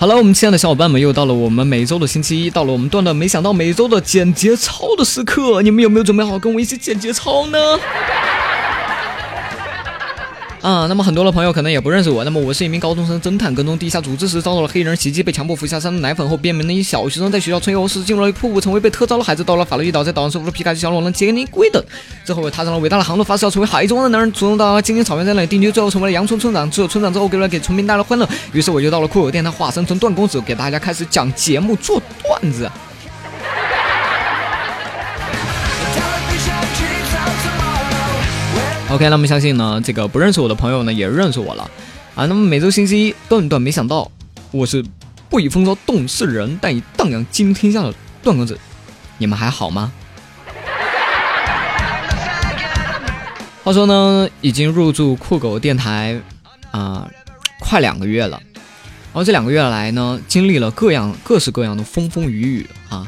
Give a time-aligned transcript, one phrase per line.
[0.00, 7.58] 好了，我们亲爱的小伙伴们，又到了我们每周的星期一，到了我们段段没想到每周的简节操的时刻，你们有没有准备好跟我一起简节操呢？
[10.60, 12.24] 啊，那么很多的朋友可能也不认识我。
[12.24, 19.44] 那么我是一名高中生侦探，跟踪地下组织时遭到了黑人袭击，被强迫服下三的奶粉后变名的一小学生，在学校春游时进入了瀑布，成为被特招的孩子。
[19.44, 21.82] 到了法律岛，在岛上收服了皮卡丘小龙人杰尼龟等。
[22.24, 26.68] 之后我踏上了伟大的航路，发誓要成为海中的男人，主动到金金草原在那里定居，最后成为了阳春村长。
[26.68, 28.28] 只有村长之后，给了给村民带来欢乐。
[28.52, 32.68] 于是我就到了酷狗电台，化身成段公子，给大家开始讲节目做段子。
[38.98, 41.70] OK，那么相信呢，这个不认识我的朋友呢，也认识我了
[42.16, 42.26] 啊。
[42.26, 44.10] 那么每周星期一，段段没想到，
[44.50, 44.84] 我是
[45.30, 48.58] 不以风骚动世人，但以荡漾惊天下的段公子，
[49.18, 49.92] 你们还好吗？
[53.62, 56.20] 话说呢，已经入驻酷狗电台
[56.72, 57.08] 啊，
[57.60, 58.42] 快两个月了。
[58.50, 63.06] 然后这两个月来呢，经历了各样各式各样的风风雨雨啊。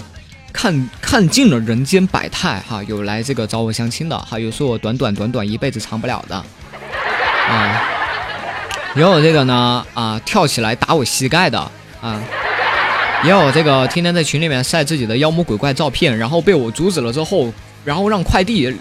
[0.52, 7.82] 看看尽了人间百态哈，有来这个找我相亲的，还有说我短短短短一辈子长不了的，啊，
[8.94, 11.58] 也有这个呢啊跳起来打我膝盖的
[12.00, 12.20] 啊，
[13.24, 17.52] 也有这个天天在群里面晒自己的妖魔鬼怪照片，然后被我阻止了之后，
[17.84, 18.74] 然后让快递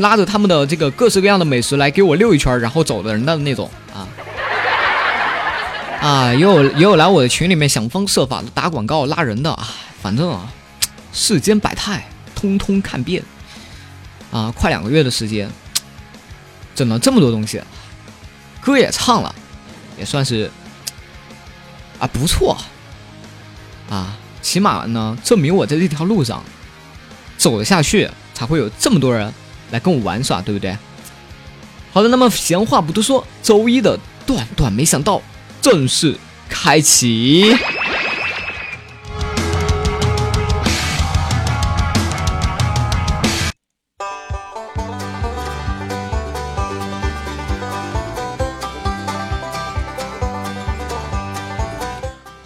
[0.00, 4.06] 拉着他们的这个各式各样的美食来给我溜一圈，然后走的人的那种啊，
[6.00, 9.68] 啊，也有也有来我的群里面想方设法打广告拉人的啊，
[10.02, 10.48] 反正啊。
[11.18, 13.22] 世间百态，通通看遍，
[14.30, 15.50] 啊，快两个月的时间，
[16.74, 17.58] 整了这么多东西，
[18.60, 19.34] 歌也唱了，
[19.98, 20.50] 也算是
[21.98, 22.54] 啊不错，
[23.88, 26.44] 啊，起码呢证明我在这条路上
[27.38, 29.32] 走得下去，才会有这么多人
[29.70, 30.76] 来跟我玩耍，对不对？
[31.94, 35.22] 好的，那么闲话不多说，周一的段段没想到
[35.62, 36.14] 正式
[36.46, 37.56] 开启。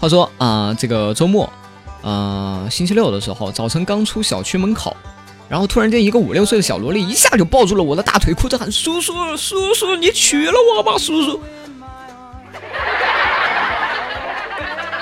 [0.01, 1.47] 话说啊，这个周末，
[2.01, 4.97] 呃，星期六的时候，早晨刚出小区门口，
[5.47, 11.39] 然后突然间一个五六岁的小萝莉一下就抱住了我的大腿，哭着喊：“叔叔，叔叔，你娶了我吧，叔叔！”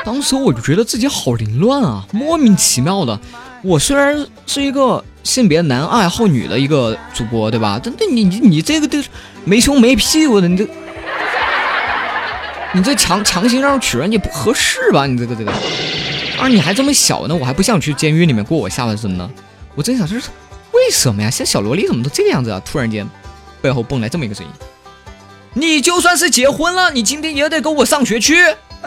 [0.04, 3.18] 当时我就觉得自己好凌乱啊，莫名其妙的。
[3.64, 7.80] 我虽然是一个性别男爱好女的一个主播，对吧？
[7.82, 9.02] 但但你你你这个都
[9.46, 10.68] 没胸没屁股的，你这。
[12.72, 15.08] 你这强强行让娶人，你不合适吧？
[15.08, 15.52] 你这个这个，
[16.40, 19.28] 啊，你还这么小呢，我还不想去监狱里面过我下半生呢。
[19.74, 20.16] 我真想说，
[20.72, 21.32] 为什么呀？
[21.32, 22.62] 现在小萝莉怎么都这个样子啊？
[22.64, 23.10] 突然间，
[23.60, 24.52] 背后蹦来这么一个声音：
[25.54, 28.36] 你就算是结婚了，你今天也得跟我上学去。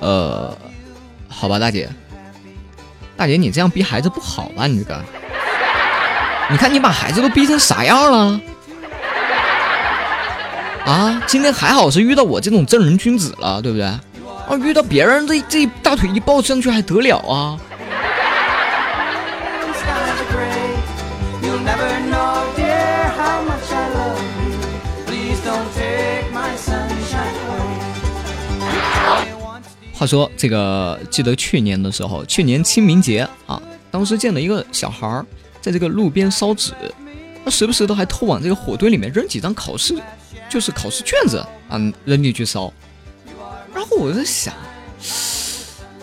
[0.00, 0.56] 呃，
[1.28, 1.90] 好吧，大姐，
[3.18, 4.66] 大姐，你这样逼孩子不好吧？
[4.66, 5.04] 你这个。
[6.50, 8.40] 你看，你把孩子都逼成啥样了？
[10.84, 13.86] 啊，今天还好是遇到我这种正人君子了，对不对？
[13.86, 14.00] 啊，
[14.62, 17.58] 遇到别人这这大腿一抱上去还得了啊？
[29.94, 35.24] 话说这个，记得去年的时候，去年清明节啊，当时见了一个小孩儿。
[35.64, 36.72] 在这个路边烧纸，
[37.42, 39.96] 他时不时都还偷往这个火堆里面扔几张考试，
[40.46, 41.38] 就是考试卷子
[41.70, 42.70] 啊，扔进去烧。
[43.72, 44.52] 然后我在想，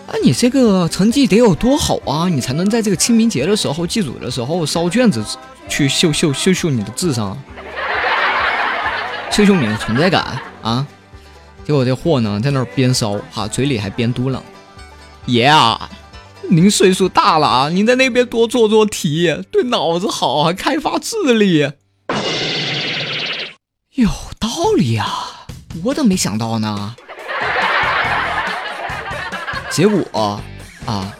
[0.07, 5.23] 啊，你这个成绩得有多好啊，你才能在这个清明节的时候祭祖的时候烧卷子
[5.69, 7.37] 去秀秀秀秀你的智商，
[9.29, 10.87] 秀秀你的存在感啊？
[11.63, 14.39] 结果这货呢，在那边烧哈，嘴里还边嘟囔
[15.27, 15.87] ：“爷啊。”
[16.51, 21.71] 您岁数大了啊，您在那边多做做题，对脑子好，还开发智力。
[23.93, 25.45] 有道理啊，
[25.85, 26.93] 我怎么没想到呢？
[29.69, 30.01] 结果
[30.85, 31.13] 啊，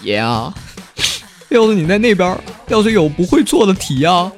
[0.00, 0.54] 爷啊，
[1.50, 2.38] 要是你在那边，
[2.68, 4.32] 要是有不会做的题啊，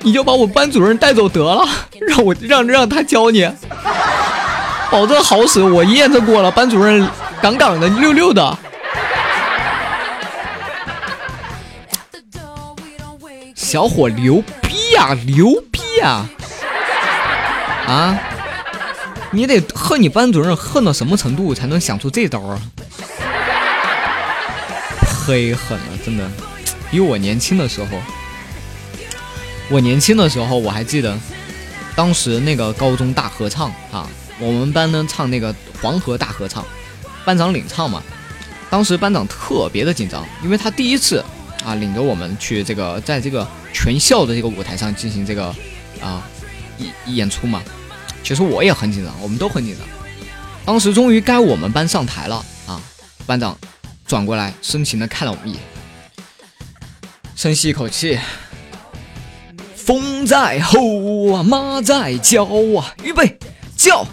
[0.00, 1.64] 你就把我班主任带走得了，
[2.08, 3.48] 让我让让他教你，
[4.90, 5.62] 保证好使。
[5.62, 7.08] 我验证过了，班主任
[7.40, 8.58] 杠杠的，溜溜的。
[13.74, 16.24] 小伙牛逼呀，牛逼呀！
[17.88, 18.16] 啊，
[19.32, 22.62] 你得恨你班主任恨到什么程度才能想出这招啊？
[25.26, 26.30] 忒狠了，真的，
[26.88, 27.98] 比我年轻的时候，
[29.68, 31.18] 我年轻的时候我还记得，
[31.96, 36.64] 当时那个高中大合唱啊，我们班呢唱那个黄河大合唱，
[37.24, 38.00] 班长领唱嘛。
[38.70, 41.24] 当时班长特别的紧张，因为他第一次
[41.66, 43.44] 啊领着我们去这个在这个
[43.74, 45.54] 全校的这个舞台上进行这个
[46.00, 46.22] 啊
[46.78, 47.62] 演演出嘛。
[48.22, 49.86] 其实我也很紧张，我们都很紧张。
[50.64, 52.36] 当时终于该我们班上台了
[52.66, 52.80] 啊！
[53.26, 53.54] 班长
[54.06, 55.60] 转过来深情的看了我们一眼，
[57.36, 58.18] 深吸一口气。
[59.76, 63.38] 风在吼啊，马在叫啊，预备
[63.76, 64.06] 叫！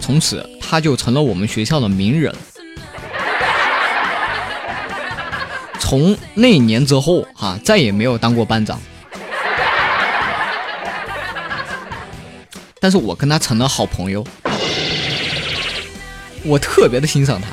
[0.00, 2.34] 从此他就成了我们学校的名人。
[5.88, 8.78] 从那年之后，哈，再也没有当过班长。
[12.78, 14.22] 但是我跟他成了好朋友，
[16.44, 17.48] 我特别的欣赏他。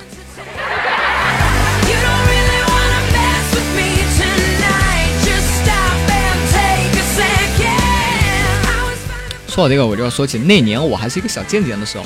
[9.47, 12.03] 说到这个，我就要说起那年我还是一个小贱贱的时候。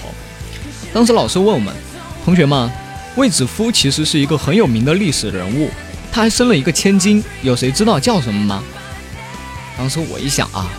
[0.93, 1.73] 当时老师问我们
[2.23, 2.69] 同学们，
[3.15, 5.71] 卫子夫其实是一个很有名的历史人物，
[6.11, 8.63] 他还生了一个千金，有谁知道叫什么吗？
[9.77, 10.69] 当时我一想啊，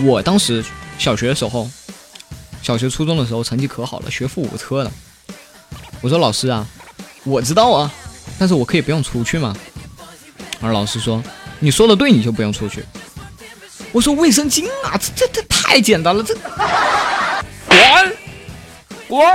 [0.00, 0.64] 我当时
[0.98, 1.68] 小学的时候，
[2.62, 4.90] 小学初中的时候成绩可好了，学富五车了。
[6.00, 6.66] 我说老师啊，
[7.24, 7.92] 我知道啊，
[8.38, 9.54] 但是我可以不用出去吗？
[10.60, 11.22] 而老师说，
[11.58, 12.84] 你说的对，你就不用出去。
[13.92, 16.34] 我说卫生巾啊，这这这太简单了，这
[17.66, 18.16] 滚
[19.08, 19.26] 滚！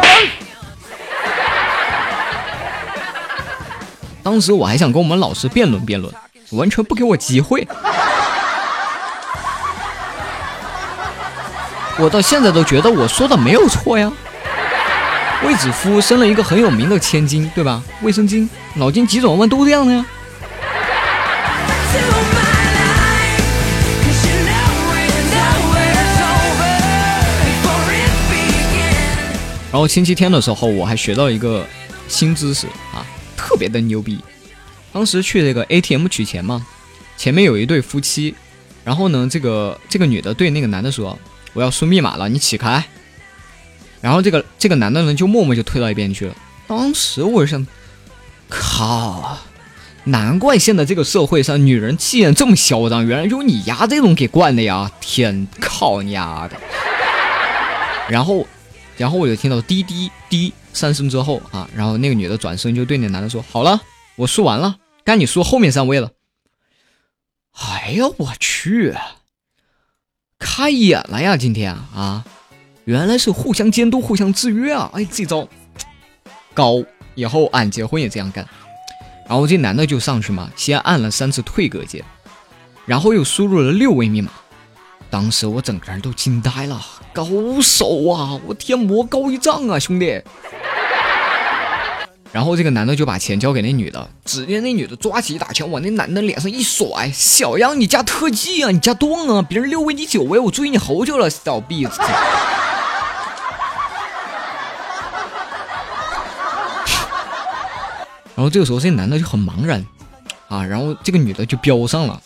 [4.23, 6.11] 当时我还想跟我们老师辩论辩论，
[6.51, 7.67] 完全不给我机会。
[11.99, 14.11] 我到现在都觉得我说的没有错呀。
[15.45, 17.83] 卫子夫生了一个很有名的千金，对吧？
[18.01, 20.05] 卫生巾、脑筋急转弯都这样的呀。
[29.69, 31.65] 然后星期天的时候，我还学到一个
[32.07, 33.03] 新知识啊，
[33.63, 34.19] 别的牛逼。
[34.91, 36.67] 当时去这个 ATM 取钱嘛，
[37.15, 38.35] 前面有一对夫妻，
[38.83, 41.17] 然后呢，这个这个女的对那个男的说
[41.55, 42.83] ：“我要输密码了，你起开。”
[44.01, 46.35] 然后这个这个男的呢，就默默就退到一边去了。
[46.67, 47.65] 当时我就想，
[48.49, 49.37] 靠，
[50.03, 54.91] 难怪现在这个社会上女人气焰这么嚣张，原来就你丫这种给惯的呀！
[54.99, 56.57] 天靠你丫的！
[58.09, 58.45] 然后。
[58.95, 63.79] 然后我就听到滴滴滴三声之后啊，然后那个女的转身就对那男的说：“好了，
[64.15, 66.11] 我输完了，该你输后面三位了。”
[67.53, 68.95] 哎呀，我去，
[70.39, 71.37] 开眼了呀！
[71.37, 72.25] 今天啊，
[72.85, 74.89] 原来是互相监督、互相制约啊！
[74.93, 75.47] 哎，这招
[76.55, 76.83] 高，
[77.13, 78.43] 以后俺结婚也这样干。
[79.27, 82.03] 然后这男的就上去嘛，先按了三次退格键，
[82.87, 84.31] 然后又输入了六位密码。
[85.11, 86.81] 当时我整个人都惊呆了，
[87.13, 87.23] 高
[87.61, 88.39] 手啊！
[88.47, 90.19] 我天，魔高一丈啊，兄弟！
[92.33, 98.71] 然后这个男的就把钱交给那女的，只见那女的抓起一打枪往那男的脸上一甩：“小样，你加特技啊？
[98.71, 99.43] 你加段啊？
[99.43, 101.91] 别人六位你九位，我追你好久了，小逼子！”
[108.35, 109.85] 然后这个时候这男的就很茫然
[110.49, 112.19] 啊，然后这个女的就飙上了。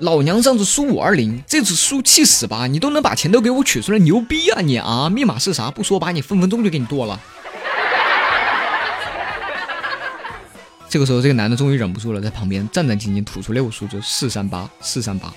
[0.00, 5.08] 老娘上次输五二零，这次输七十八，你都能把钱都给我取出来，牛逼啊你啊！
[5.08, 5.70] 密码是啥？
[5.70, 7.20] 不说，把你分分钟就给你剁了。
[10.92, 15.32] 这个时候，这个男的终于忍不住了，在旁边战战兢兢吐出六个数字：四三八，四三八。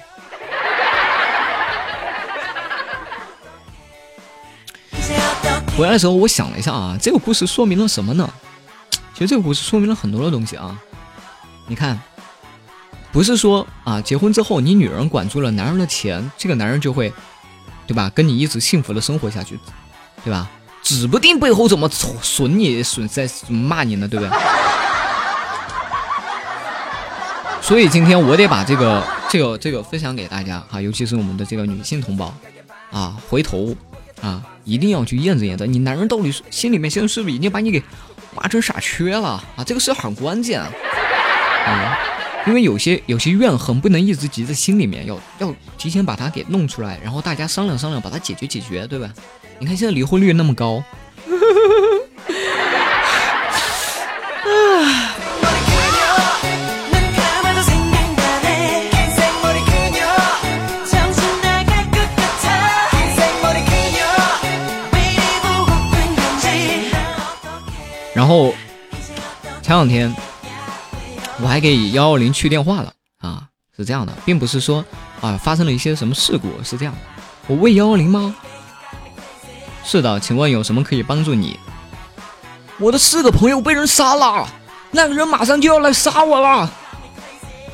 [5.77, 8.29] 回来的时候，我想了一下啊，这个故事说明了什么呢？
[9.13, 10.77] 其实这个故事说明了很多的东西啊，
[11.67, 11.97] 你看。
[13.13, 17.13] 不是说啊，结婚之后你女人管住了男人的钱，这个男人就会，
[17.87, 18.11] 对吧？
[18.13, 19.57] 跟你一直幸福的生活下去，
[20.21, 20.51] 对吧？
[20.83, 21.89] 指不定背后怎么
[22.21, 24.37] 损你、损在骂你呢，对不对？
[27.65, 32.31] 所以今天我得把这个、这个、这个分享给大家哈，尤其是我们的这个女性同胞
[32.91, 33.75] 啊，回头
[34.21, 37.81] 啊，一定要去验证验证，你男人到底是心里面现在是不是已经把你给
[38.35, 39.63] 骂成傻缺了啊？
[39.65, 40.71] 这个事很关键啊。
[42.45, 49.11] 因为有些有些怨恨不能一直积在心里面，要要提前把它给弄出来，然后大家商量商量，把它解决解决，对吧？
[49.57, 50.83] 你看现在离婚率那么高。
[68.25, 68.51] 然后
[69.61, 70.11] 前两天。
[71.39, 73.43] 我还给幺幺零去电话了啊，
[73.77, 74.83] 是这样的，并不是说
[75.21, 76.95] 啊发生了一些什么事故，是这样，
[77.45, 78.33] 我喂幺幺零吗？
[79.83, 81.59] 是的，请问有什么可以帮助你？
[82.79, 84.47] 我的四个朋友被人杀了，
[84.89, 86.71] 那个人马上就要来杀我了。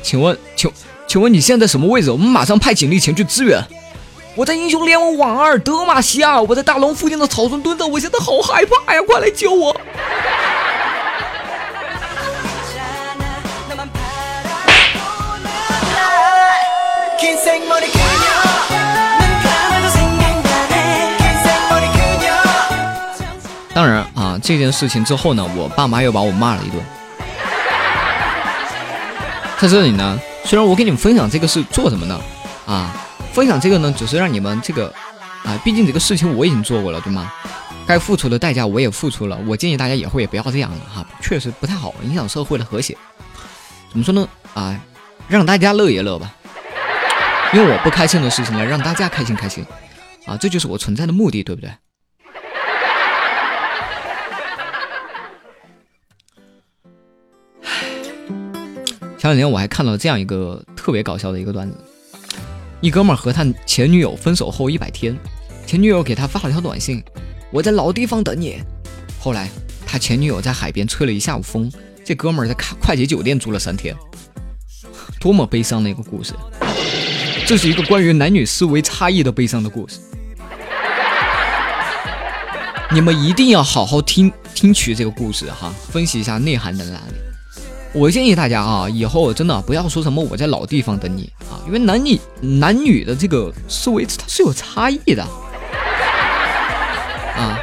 [0.02, 0.70] 请问，请
[1.06, 2.10] 请问你现在什么位置？
[2.10, 3.62] 我们马上派警力前去支援。
[4.34, 9.02] 我在英雄联盟网二德玛西亚，我在大龙附近的草丛蹲着，我现在好害怕呀！
[9.06, 9.76] 快来救我！
[23.74, 26.82] 当然啊，这件事情之后呢，我爸妈又把我骂了一顿。
[29.58, 32.18] 在这里呢，虽然我给你们分享这个是做什么呢？
[32.66, 32.92] 啊，
[33.32, 34.92] 分享这个呢，只是让你们这个
[35.42, 37.32] 啊，毕竟这个事情我已经做过了，对吗？
[37.86, 39.36] 该付出的代价我也付出了。
[39.46, 42.96] 我建议大家以后也不要这样了哈，确实不太好，影响社会的和谐。
[43.90, 44.28] 怎么说呢？
[44.54, 44.78] 啊，
[45.28, 46.34] 让大家乐一乐吧，
[47.54, 49.64] 用我不开心的事情来让大家开心开心，
[50.26, 51.70] 啊，这就是我存在的目的，对不对？
[59.18, 61.76] 前两天我还看到这样一个特别搞笑的一个段子，
[62.82, 65.16] 一哥们儿和他前女友分手后一百天，
[65.64, 67.00] 前女友给他发了条短信
[67.52, 68.60] ：“我在老地方等你。”
[69.20, 69.48] 后来
[69.86, 71.72] 他前女友在海边吹了一下午风，
[72.04, 73.94] 这哥们儿在快快捷酒店住了三天，
[75.20, 76.34] 多么悲伤的一个故事！
[77.46, 80.00] 这是一个关于男女思维差异的悲伤的故事，
[82.90, 87.31] 你们一定要好好听听取这个故事哈，分析一下内涵在哪里。
[87.94, 95.22] 我建议大家啊，以后真的不要说什么我在老地方等你啊，因为男女男女的这个思维它是有差异的
[97.36, 97.58] 啊，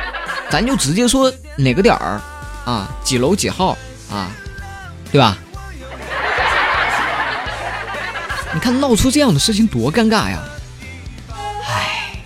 [0.49, 2.21] 咱就直接说哪个点儿
[2.63, 3.75] 啊，几楼几号
[4.11, 4.31] 啊，
[5.11, 5.37] 对吧？
[8.53, 10.43] 你看闹出这样的事情多尴尬呀！
[11.67, 12.21] 唉，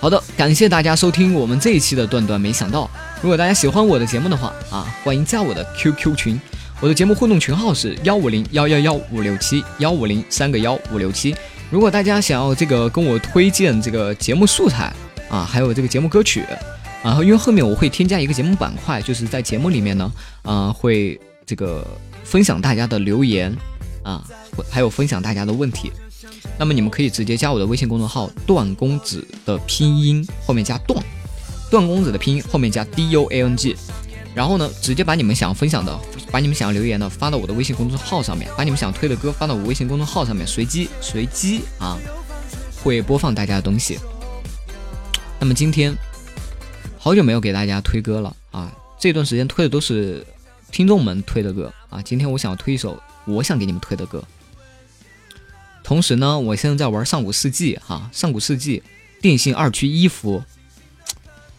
[0.00, 2.90] 好的，感谢大家收听我们这一期的段段没想到。
[3.22, 6.40] 如果大家喜欢我的节目的话啊，欢迎加我的 QQ 群，
[6.80, 11.32] 我的节目互动群号是幺五零幺幺幺五六七幺五零三个幺五六七。
[11.70, 14.92] 如果大家想要这个跟我推荐这个节目素材
[15.30, 16.44] 啊，还有这个节目歌曲
[17.04, 20.12] 然啊，因为后面我会添加一个节目板块，就是在节目里面呢，
[20.42, 21.86] 啊，会这个
[22.24, 23.56] 分享大家的留言
[24.02, 24.20] 啊，
[24.68, 25.92] 还有分享大家的问题。
[26.58, 31.00] 那么你们可以直接加我的微信公众号“段公子”的拼音后面加“段”。
[31.72, 33.74] 段公子的拼音后面加 D U A N G，
[34.34, 35.98] 然后呢，直接把你们想要分享的，
[36.30, 41.98] 把你们想要留言的发到我的微信公众号上面，把你们想推的歌发到我微信公众号上面，随机随机啊，
[42.84, 43.98] 会播放大家的东西。
[45.40, 45.96] 那么今天
[46.98, 50.26] 好久没有给大家推歌了啊，这段时间推的都是
[50.70, 54.22] 听众们推的歌啊，今天我想要推一首我想给你们推的歌。
[55.82, 58.82] 同时呢，我现在在玩上古世纪哈，上古世纪
[59.22, 60.44] 电信二区一服。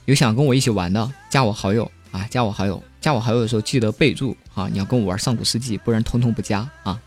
[0.05, 2.27] 有想跟我一起玩的，加我好友啊！
[2.29, 4.67] 加我好友，加我好友的时候记得备注啊！
[4.69, 6.99] 你要跟我玩上古世纪，不然通通不加啊！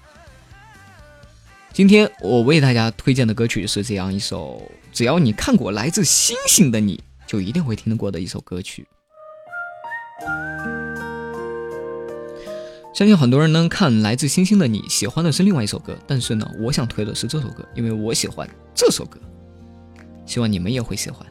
[1.74, 4.62] 今天我为大家推荐的歌曲是这样一首，
[4.92, 6.96] 只要你看过《来自星星的你》，
[7.30, 8.86] 就一定会听得过的一首歌曲。
[12.94, 19.20] 相信很多人呢看《来自星星的你》，喜欢的是另外一首歌，但是呢，我想推的是这首歌，因为我喜欢这首歌，
[20.24, 21.26] 希望你们也会喜欢。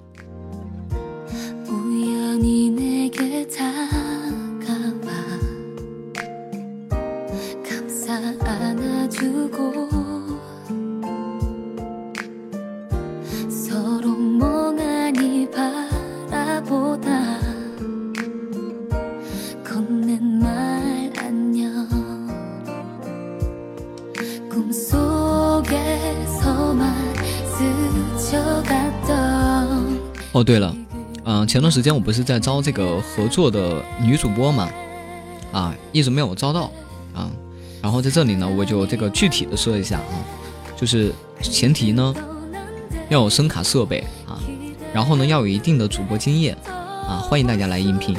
[30.33, 30.75] 哦，对了。
[31.23, 34.69] 嗯，前段时间我不是在招这个合作的女主播嘛，
[35.53, 36.69] 啊，一直没有招到。
[37.95, 40.19] 然后在这里呢，我就这个具体的说一下啊，
[40.75, 42.13] 就是前提呢
[43.07, 44.35] 要有声卡设备啊，
[44.93, 48.17] 然后呢要有一定的主播经验啊，欢迎大家来应聘，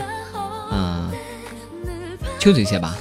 [0.70, 1.12] 啊，
[2.38, 2.96] 就这些吧。